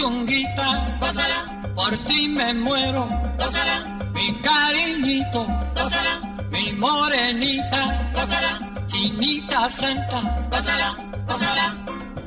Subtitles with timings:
[0.00, 9.70] Mi puchonguita, gózala, por ti me muero, gózala, mi cariñito, gózala, mi morenita, gózala, chinita
[9.70, 11.76] santa, gózala, gózala,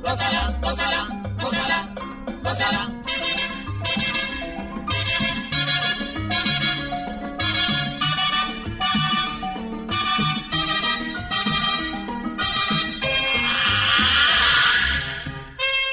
[0.04, 1.08] gózala, gózala,
[1.42, 1.90] gózala,
[2.44, 2.90] gózala.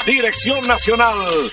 [0.06, 1.52] Dirección Nacional,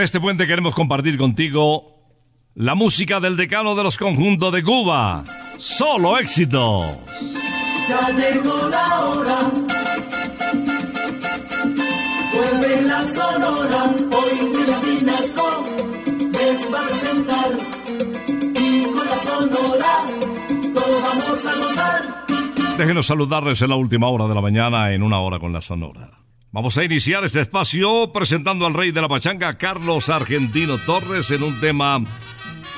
[0.00, 1.84] En este puente queremos compartir contigo
[2.54, 5.26] la música del decano de los conjuntos de Cuba.
[5.58, 6.86] Solo éxito.
[7.86, 9.52] Ya llegó la hora.
[12.32, 13.94] Vuelve la sonora.
[14.10, 15.64] Hoy William Vinasco
[16.32, 17.50] les va a presentar.
[18.58, 20.04] Y con la sonora
[20.72, 22.78] todos vamos a gozar.
[22.78, 26.29] Déjenos saludarles en la última hora de la mañana en una hora con la Sonora.
[26.52, 31.44] Vamos a iniciar este espacio presentando al rey de la pachanga, Carlos Argentino Torres, en
[31.44, 32.02] un tema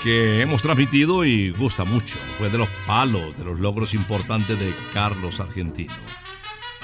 [0.02, 2.18] que hemos transmitido y gusta mucho.
[2.36, 5.94] Fue de los palos, de los logros importantes de Carlos Argentino.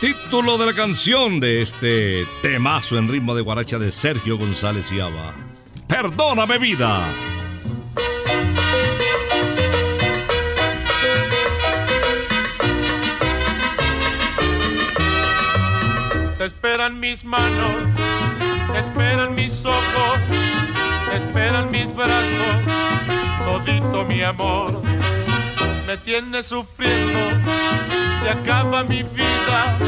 [0.00, 5.34] Título de la canción de este temazo en ritmo de guaracha de Sergio González Yaba.
[5.86, 7.07] Perdóname vida.
[16.88, 17.82] Esperan mis manos,
[18.74, 20.18] esperan mis ojos,
[21.14, 22.56] esperan mis brazos,
[23.44, 24.80] todito mi amor.
[25.86, 27.20] Me tienes sufriendo,
[28.20, 29.78] se acaba mi vida,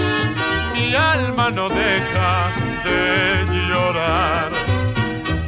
[0.75, 2.51] mi alma no deja
[2.85, 4.51] de llorar.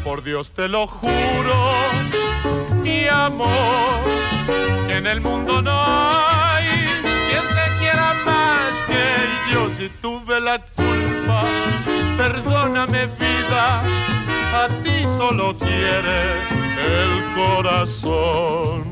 [0.04, 1.74] Por Dios te lo juro,
[2.82, 4.00] mi amor,
[4.88, 6.31] en el mundo no
[9.82, 11.42] si tuve la culpa
[12.16, 13.82] perdóname vida,
[14.62, 16.20] a ti solo quiere
[16.78, 18.91] el corazón.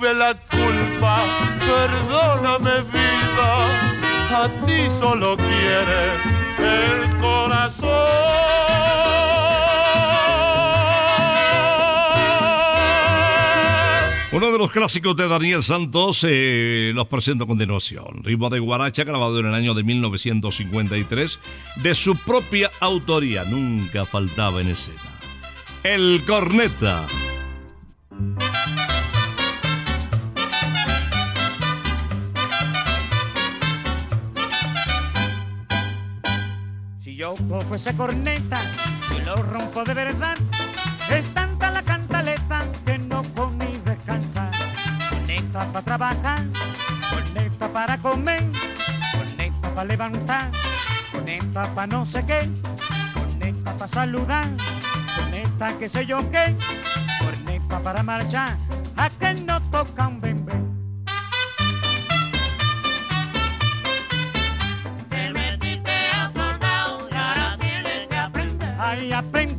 [0.00, 1.18] tuve la culpa,
[1.58, 6.14] perdóname vida, a ti solo quiere
[6.58, 7.90] el corazón.
[14.32, 18.22] Uno de los clásicos de Daniel Santos eh, los presento a continuación.
[18.22, 21.38] Ritmo de Guaracha, grabado en el año de 1953,
[21.76, 25.18] de su propia autoría, nunca faltaba en escena.
[25.82, 27.06] El Corneta.
[37.20, 38.56] Yo cojo esa corneta
[39.14, 40.38] y lo rompo de verdad.
[41.10, 44.50] Es tanta la cantaleta que no puedo ni descansar.
[45.10, 46.46] Corneta para trabajar,
[47.10, 48.44] corneta para comer,
[49.12, 50.50] corneta para levantar,
[51.12, 52.48] corneta para no sé qué,
[53.12, 54.48] corneta para saludar,
[55.14, 56.56] corneta que sé yo qué,
[57.22, 58.56] corneta para marchar,
[58.96, 60.22] a que no tocan
[68.96, 69.06] bebé.
[69.06, 69.49] y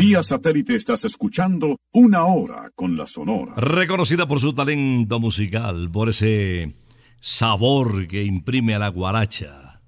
[0.00, 3.52] Vía satélite estás escuchando Una Hora con la Sonora.
[3.54, 6.74] Reconocida por su talento musical, por ese
[7.20, 9.82] sabor que imprime a la guaracha.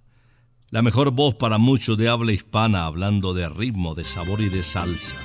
[0.68, 4.62] la mejor voz para muchos de habla hispana hablando de ritmo, de sabor y de
[4.62, 5.16] salsa.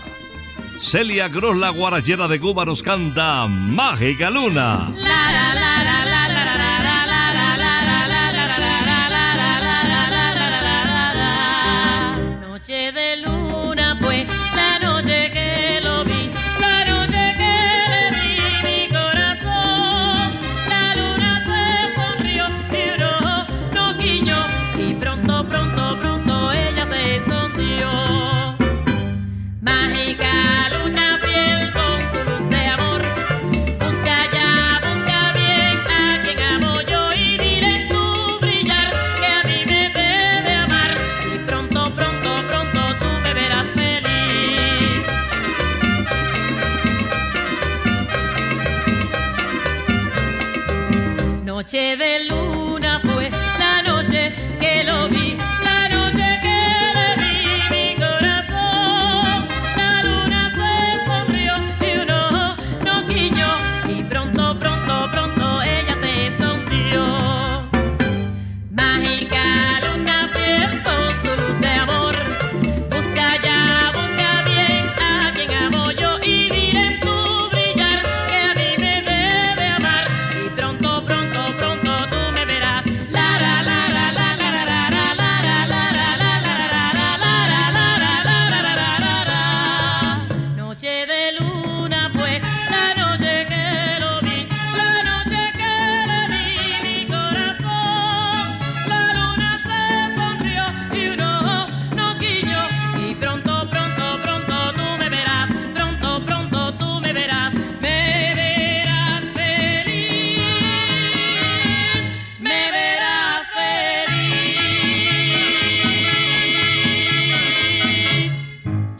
[0.80, 4.90] Celia Gross, la guarachera de Cuba, nos canta Mágica Luna.
[51.68, 52.17] noche de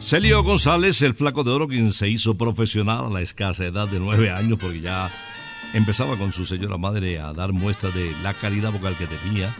[0.08, 4.00] Celio González, el flaco de oro, quien se hizo profesional a la escasa edad de
[4.00, 5.10] nueve años, porque ya
[5.74, 9.54] empezaba con su señora madre a dar muestras de la calidad vocal que tenía.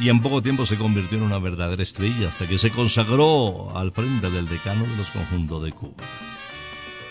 [0.00, 3.92] Y en poco tiempo se convirtió en una verdadera estrella hasta que se consagró al
[3.92, 6.02] frente del decano de los conjuntos de Cuba.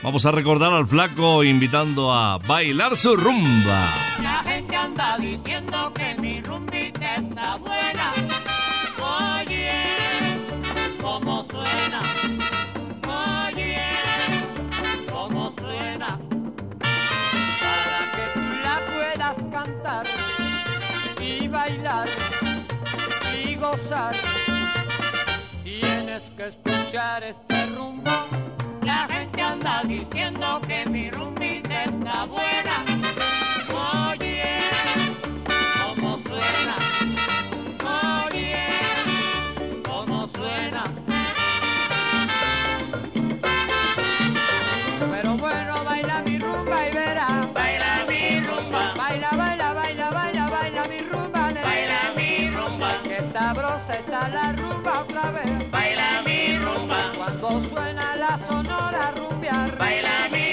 [0.02, 3.88] Vamos a recordar al flaco invitando a bailar su rumba.
[4.20, 8.14] La gente anda diciendo que mi rumbita está buena.
[25.64, 28.12] Tienes que escuchar este rumbo.
[28.82, 32.97] La gente anda diciendo que mi rumbita está buena.
[55.18, 55.72] Otra vez.
[55.72, 57.12] Baila mi rumba.
[57.16, 59.78] Cuando suena la sonora rumbear.
[59.78, 60.47] Baila mi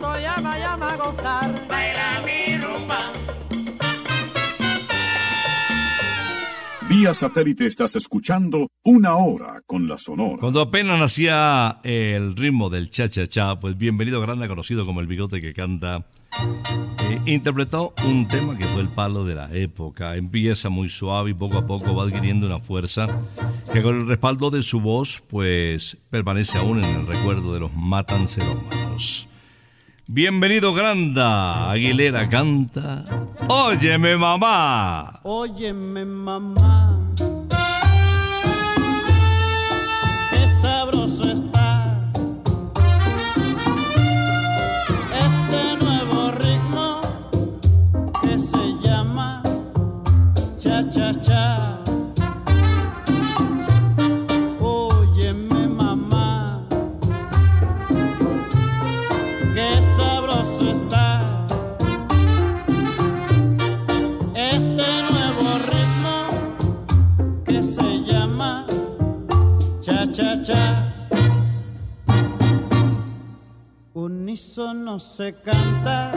[0.00, 1.68] quinto llama, llama a gozar.
[1.68, 3.12] Baila mi rumba.
[6.88, 10.38] Vía satélite estás escuchando una hora con la Sonora.
[10.40, 15.52] Cuando apenas nacía el ritmo del cha-cha-cha, pues bienvenido grande, conocido como el bigote que
[15.52, 16.06] canta,
[17.10, 20.16] eh, interpretó un tema que fue el palo de la época.
[20.16, 23.06] Empieza muy suave y poco a poco va adquiriendo una fuerza
[23.72, 27.72] que con el respaldo de su voz, pues permanece aún en el recuerdo de los
[27.72, 29.29] matancerómanos.
[30.12, 33.04] Bienvenido Granda, Aguilera canta.
[33.48, 35.20] Óyeme mamá.
[35.22, 36.99] Óyeme mamá.
[74.60, 76.12] Unísono se canta,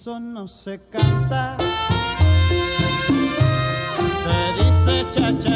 [0.00, 1.58] Unísono se canta,
[4.22, 5.49] se dice cha cha.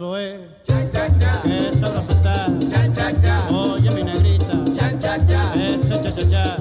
[0.00, 0.74] Es, qué
[1.06, 2.48] está.
[3.50, 4.64] Oye mi negrita,
[5.56, 6.56] este cha cha cha.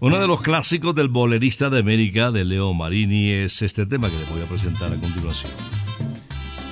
[0.00, 4.16] Uno de los clásicos del bolerista de América de Leo Marini es este tema que
[4.16, 5.52] les voy a presentar a continuación.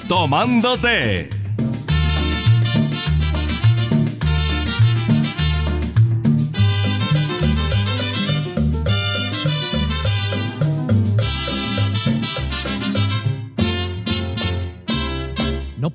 [0.08, 1.43] Tomándote.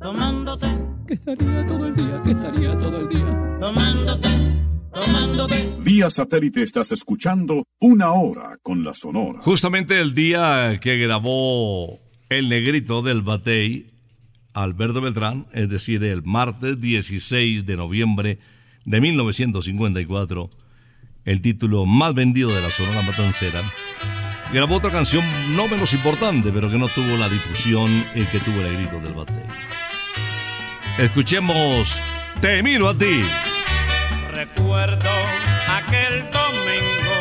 [0.00, 0.66] tomándote,
[1.06, 4.28] que estaría todo el día, que estaría todo el día tomándote,
[4.92, 5.68] tomándote.
[5.80, 9.40] Vía satélite estás escuchando Una Hora con la Sonora.
[9.40, 13.86] Justamente el día que grabó El Negrito del Batey,
[14.54, 18.38] Alberto Beltrán, es decir, el martes 16 de noviembre
[18.84, 20.50] de 1954,
[21.24, 23.60] el título más vendido de la Sonora Matancera,
[24.52, 25.24] grabó otra canción
[25.56, 29.44] no menos importante, pero que no tuvo la difusión que tuvo el Negrito del Batey.
[30.98, 32.00] Escuchemos
[32.40, 33.22] Te miro a ti.
[34.32, 35.10] Recuerdo
[35.68, 37.16] aquel domingo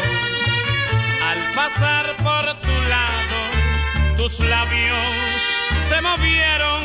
[1.23, 4.97] al pasar por tu lado, tus labios
[5.87, 6.83] se movieron,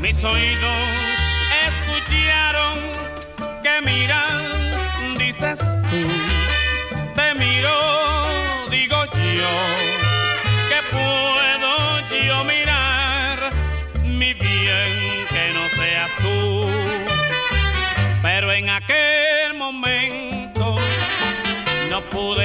[0.00, 0.88] mis oídos
[1.68, 2.78] escucharon
[3.62, 6.06] que miras, dices tú,
[7.14, 7.95] te miro,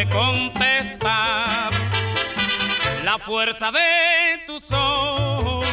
[0.09, 1.71] contestar
[3.03, 5.65] la fuerza de tus ojos.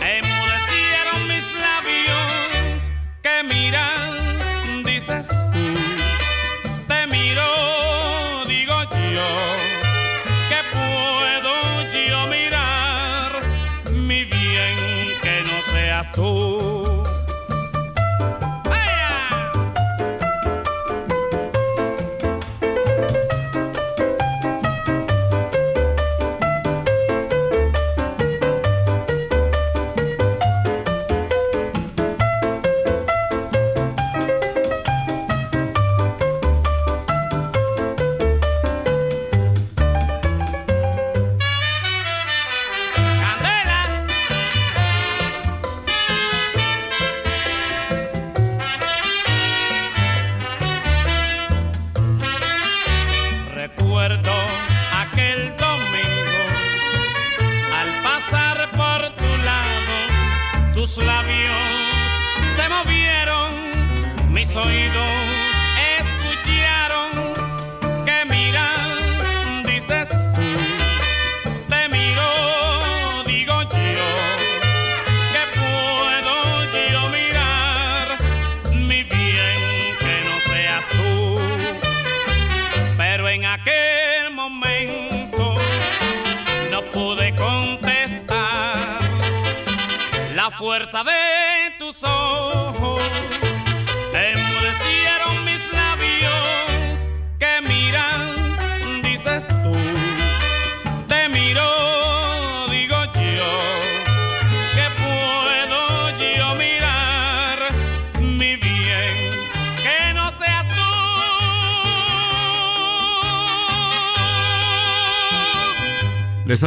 [0.00, 2.90] Enmudecieron mis labios
[3.22, 5.28] que miras, dices.
[6.88, 7.65] Te miro,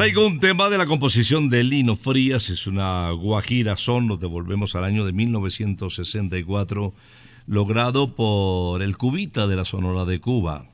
[0.10, 4.74] traigo un tema de la composición de Lino Frías, es una guajira son, nos devolvemos
[4.76, 6.96] al año de 1964,
[7.46, 10.66] logrado por el cubita de la Sonora de Cuba,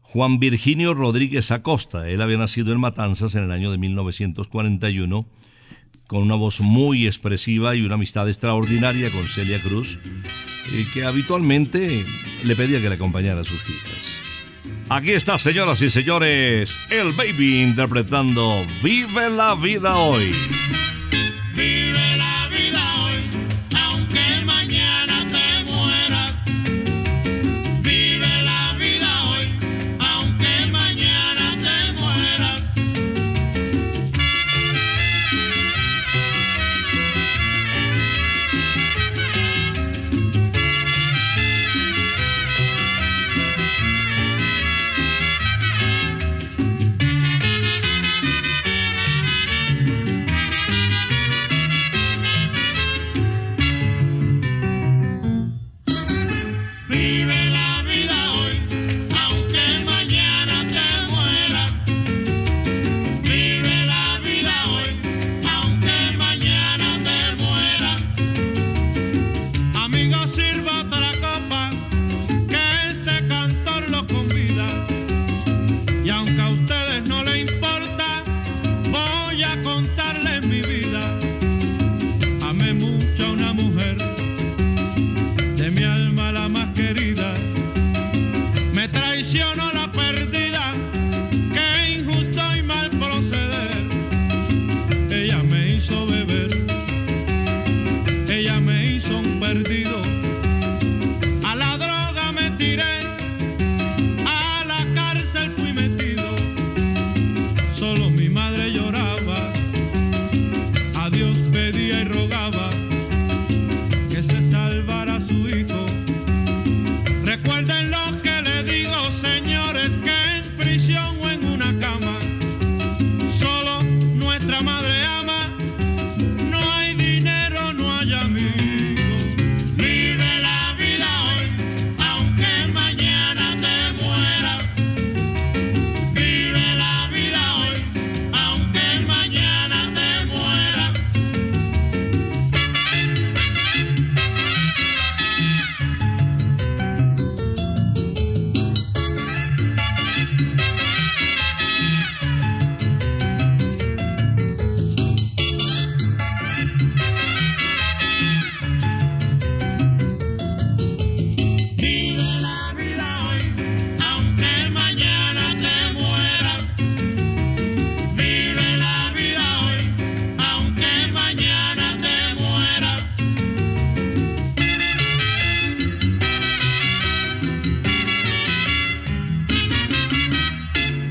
[0.00, 2.08] Juan Virginio Rodríguez Acosta.
[2.08, 5.24] Él había nacido en Matanzas en el año de 1941,
[6.08, 10.00] con una voz muy expresiva y una amistad extraordinaria con Celia Cruz,
[10.72, 12.04] eh, que habitualmente
[12.42, 14.27] le pedía que le acompañara a sus giras.
[14.90, 20.32] Aquí está, señoras y señores, el Baby interpretando Vive la vida hoy.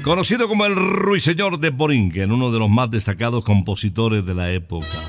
[0.07, 5.01] Conocido como el Ruiseñor de Boringen, uno de los más destacados compositores de la época.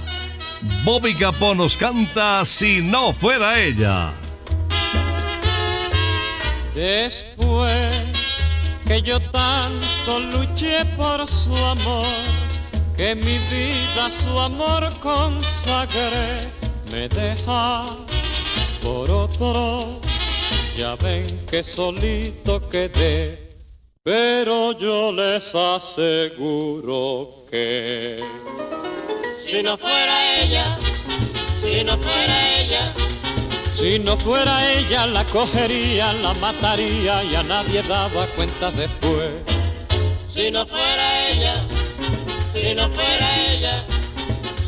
[0.84, 4.12] Bobby Capó nos canta Si no fuera ella.
[6.74, 7.96] Después
[8.88, 12.06] que yo tanto luché por su amor,
[12.96, 16.50] que mi vida su amor consagré,
[16.90, 17.96] me deja
[18.82, 20.00] por otro.
[20.76, 23.47] Ya ven que solito quedé,
[24.08, 28.24] pero yo les aseguro que
[29.46, 30.78] Si no fuera ella,
[31.60, 32.94] si no fuera ella,
[33.74, 39.30] Si no fuera ella la cogería, la mataría y a nadie daba cuenta después.
[40.30, 41.54] si no fuera ella,
[42.54, 43.84] si no fuera ella,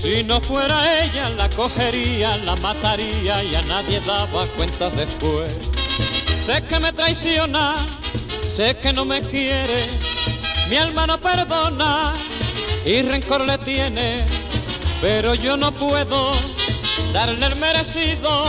[0.02, 5.50] Si no fuera ella la cogería, la mataría y a nadie daba cuenta después.
[6.42, 8.00] Sé que me traiciona,
[8.50, 9.86] sé que no me quiere,
[10.68, 12.14] mi alma no perdona
[12.84, 14.26] y rencor le tiene,
[15.00, 16.32] pero yo no puedo
[17.12, 18.44] darle el merecido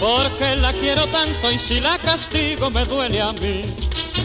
[0.00, 3.64] porque la quiero tanto y si la castigo me duele a mí.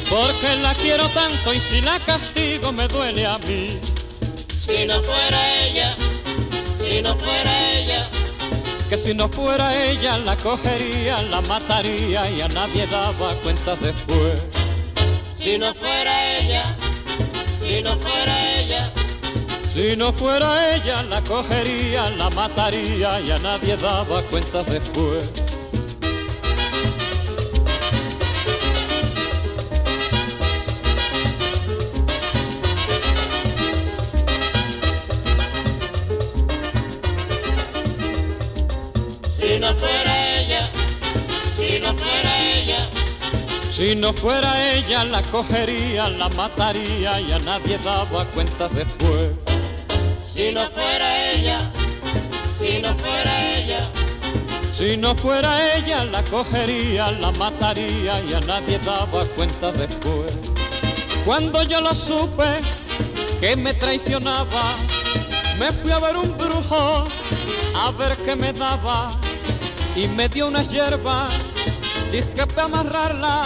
[0.10, 3.80] Porque la quiero tanto y si la castigo me duele a mí.
[4.62, 5.96] si no fuera ella,
[6.84, 8.10] si no fuera ella,
[8.90, 14.59] que si no fuera ella la cogería, la mataría y a nadie daba cuenta después.
[15.40, 16.78] Si no fuera ella,
[17.62, 18.94] si no fuera ella,
[19.74, 25.30] Si no fuera ella la cogería, la mataría y a nadie daba cuenta después.
[43.90, 49.32] Si no fuera ella la cogería, la mataría y a nadie daba cuenta después.
[50.32, 51.72] si no fuera ella,
[52.60, 53.92] si no fuera ella,
[54.78, 60.38] Si no fuera ella la cogería, la mataría y a nadie daba cuenta después.
[61.26, 62.62] Cuando yo lo supe
[63.42, 64.78] que me traicionaba,
[65.58, 67.08] me fui a ver un brujo
[67.74, 69.20] a ver qué me daba
[69.96, 71.34] y me dio unas hierbas,
[72.12, 73.46] dije para amarrarla,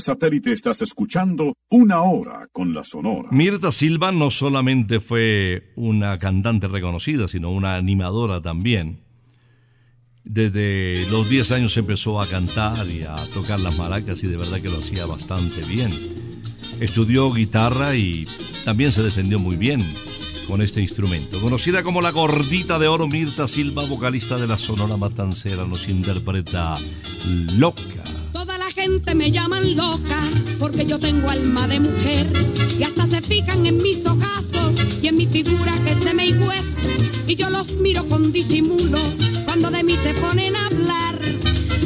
[0.00, 3.28] Satélite estás escuchando Una Hora con la Sonora.
[3.30, 9.00] Mirta Silva no solamente fue una cantante reconocida, sino una animadora también.
[10.24, 14.60] Desde los 10 años empezó a cantar y a tocar las maracas y de verdad
[14.60, 15.90] que lo hacía bastante bien.
[16.80, 18.26] Estudió guitarra y
[18.64, 19.82] también se defendió muy bien
[20.46, 21.40] con este instrumento.
[21.40, 26.76] Conocida como la gordita de oro, Mirta Silva, vocalista de la Sonora Matancera, nos interpreta
[27.56, 28.21] Loca.
[28.74, 32.26] Gente me llaman loca porque yo tengo alma de mujer
[32.78, 36.88] y hasta se fijan en mis ojazos y en mi figura que se me hueso
[37.26, 38.98] y yo los miro con disimulo
[39.44, 41.20] cuando de mí se ponen a hablar.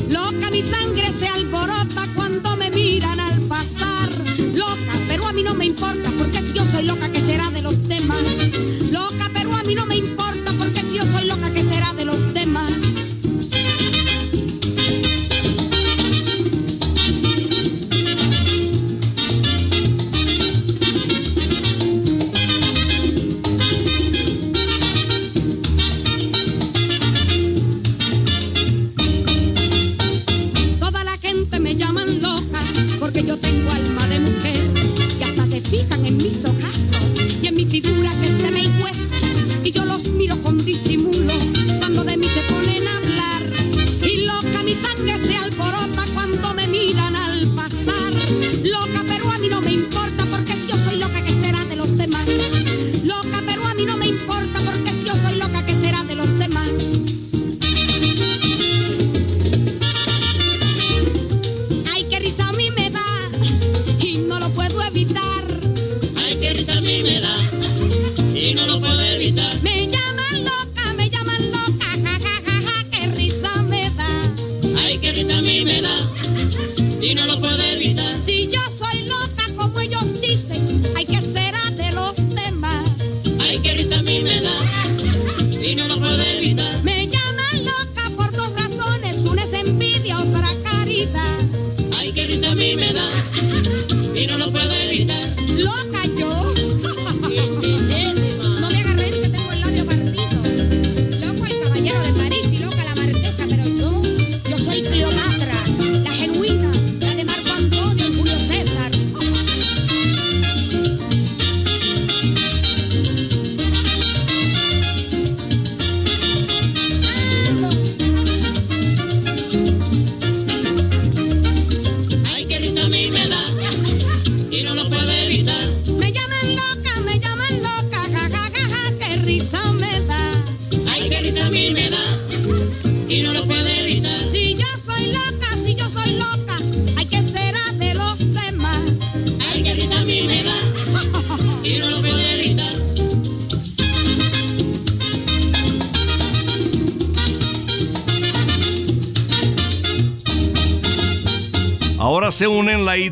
[0.09, 2.26] Loca mi sangre se alborota cuando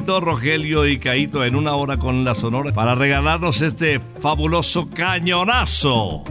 [0.07, 6.23] Rogelio y Caito en una hora con la Sonora para regalarnos este fabuloso cañonazo.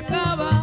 [0.00, 0.59] Acaba.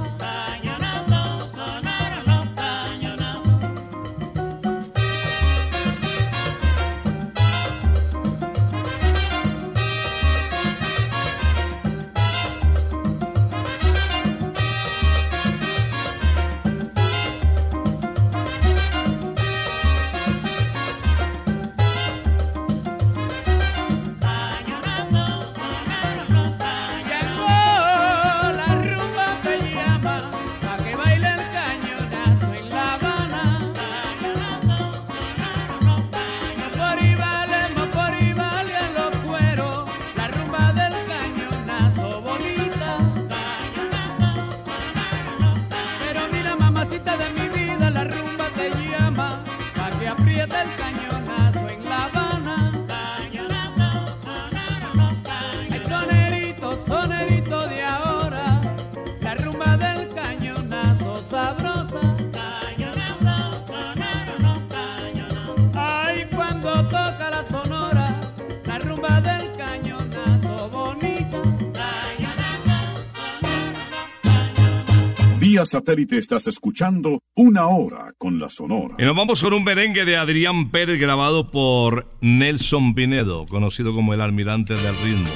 [75.58, 78.94] Vía satélite estás escuchando una hora con la Sonora.
[79.00, 84.14] Y nos vamos con un merengue de Adrián Pérez grabado por Nelson Pinedo, conocido como
[84.14, 85.32] el almirante del ritmo.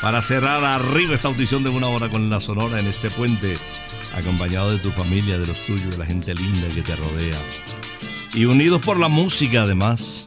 [0.00, 3.54] Para cerrar arriba esta audición de una hora con la Sonora en este puente,
[4.16, 7.36] acompañado de tu familia, de los tuyos, de la gente linda que te rodea.
[8.32, 10.26] Y unidos por la música además.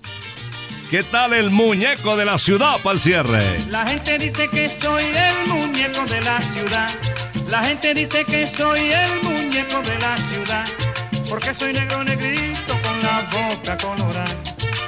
[0.92, 3.64] ¿Qué tal el muñeco de la ciudad para el cierre?
[3.72, 7.33] La gente dice que soy el muñeco de la ciudad.
[7.54, 10.66] La gente dice que soy el muñeco de la ciudad.
[11.30, 14.36] Porque soy negro negrito con la boca colorada.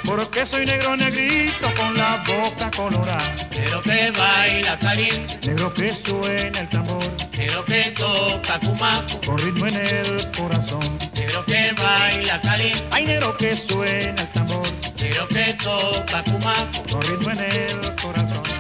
[0.04, 3.22] Porque soy negro negrito con la boca colorada.
[3.56, 7.04] Pero que baila caliente, Negro que suena el tambor.
[7.38, 10.98] pero que toca cumaco, Con ritmo en el corazón.
[11.14, 14.68] pero que baila caliente, Hay negro que suena el tambor.
[15.00, 16.82] pero que toca cumaco.
[16.92, 18.55] Con ritmo en el corazón.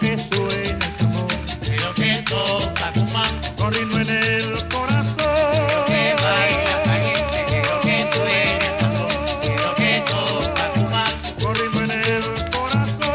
[0.00, 1.28] Que suena el tambor,
[1.62, 3.40] quiero que toca tu mano.
[3.58, 5.86] con ritmo en el corazón.
[5.86, 9.12] Que baila caliente, quiero que suene el tambor.
[9.42, 11.16] Quiero que toca tu mano.
[11.42, 13.08] Con ritmo en el corazón.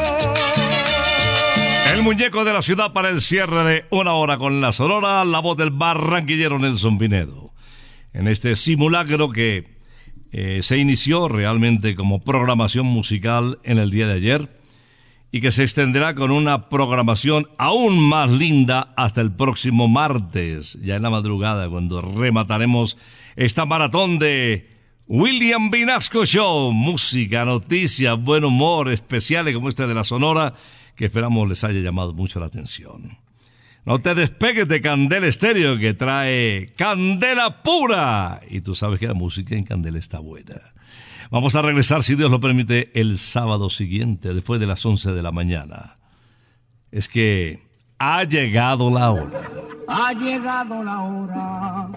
[1.93, 5.39] El muñeco de la ciudad para el cierre de una hora con la sonora, la
[5.39, 7.53] voz del barranquillero Nelson Pinedo.
[8.13, 9.75] En este simulacro que
[10.31, 14.64] eh, se inició realmente como programación musical en el día de ayer
[15.31, 20.95] y que se extenderá con una programación aún más linda hasta el próximo martes, ya
[20.95, 22.97] en la madrugada, cuando remataremos
[23.35, 24.69] esta maratón de
[25.07, 26.71] William Vinasco Show.
[26.71, 30.53] Música, noticias, buen humor, especiales como este de la Sonora,
[30.95, 33.17] que esperamos les haya llamado mucho la atención.
[33.85, 38.41] No te despegues de Candela Estéreo que trae Candela Pura.
[38.49, 40.59] Y tú sabes que la música en Candela está buena.
[41.31, 45.23] Vamos a regresar, si Dios lo permite, el sábado siguiente, después de las 11 de
[45.23, 45.97] la mañana.
[46.91, 47.61] Es que
[47.97, 49.41] ha llegado la hora.
[49.87, 51.89] Ha llegado la hora.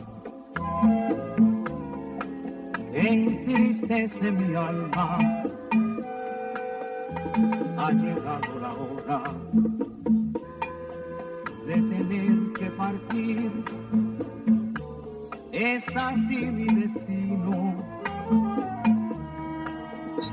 [2.95, 5.18] Entristece mi alma.
[7.76, 9.22] Ha llegado la hora
[11.66, 13.51] de tener que partir.
[15.53, 17.18] Es así mi destino.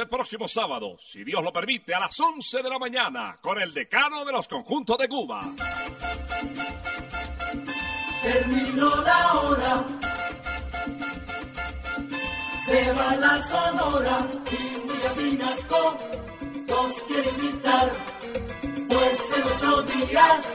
[0.00, 3.72] El próximo sábado, si Dios lo permite, a las 11 de la mañana, con el
[3.74, 5.42] decano de los conjuntos de Cuba.
[8.22, 9.84] Terminó la hora.
[12.64, 15.96] Se va la sonora y William Vinasco
[16.66, 17.90] nos quiere invitar.
[18.88, 20.46] Pues en ocho días,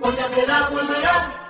[0.00, 1.41] porque la volverá.